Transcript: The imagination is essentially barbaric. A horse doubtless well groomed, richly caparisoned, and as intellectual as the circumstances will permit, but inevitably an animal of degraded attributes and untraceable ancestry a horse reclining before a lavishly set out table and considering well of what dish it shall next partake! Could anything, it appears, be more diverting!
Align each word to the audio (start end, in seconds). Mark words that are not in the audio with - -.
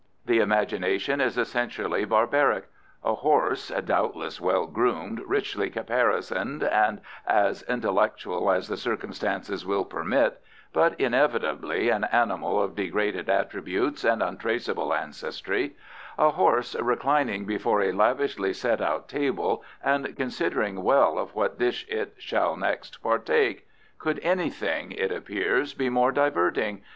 The 0.25 0.39
imagination 0.39 1.21
is 1.21 1.37
essentially 1.37 2.05
barbaric. 2.05 2.67
A 3.03 3.13
horse 3.13 3.67
doubtless 3.85 4.41
well 4.41 4.65
groomed, 4.65 5.21
richly 5.27 5.69
caparisoned, 5.69 6.63
and 6.63 7.01
as 7.27 7.61
intellectual 7.69 8.49
as 8.49 8.67
the 8.67 8.77
circumstances 8.77 9.63
will 9.63 9.85
permit, 9.85 10.41
but 10.73 10.99
inevitably 10.99 11.89
an 11.89 12.05
animal 12.05 12.59
of 12.63 12.73
degraded 12.75 13.29
attributes 13.29 14.03
and 14.03 14.23
untraceable 14.23 14.91
ancestry 14.91 15.75
a 16.17 16.31
horse 16.31 16.75
reclining 16.81 17.45
before 17.45 17.83
a 17.83 17.91
lavishly 17.91 18.53
set 18.53 18.81
out 18.81 19.07
table 19.07 19.63
and 19.83 20.17
considering 20.17 20.81
well 20.81 21.19
of 21.19 21.35
what 21.35 21.59
dish 21.59 21.85
it 21.87 22.15
shall 22.17 22.57
next 22.57 23.03
partake! 23.03 23.67
Could 23.99 24.19
anything, 24.23 24.93
it 24.93 25.11
appears, 25.11 25.75
be 25.75 25.89
more 25.91 26.11
diverting! 26.11 26.81